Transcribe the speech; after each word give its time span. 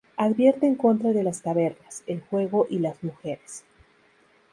Advierte 0.17 0.65
en 0.65 0.73
contra 0.73 1.11
de 1.11 1.21
las 1.21 1.43
tabernas, 1.43 2.01
el 2.07 2.21
juego 2.21 2.65
y 2.67 2.79
las 2.79 3.03
mujeres. 3.03 3.65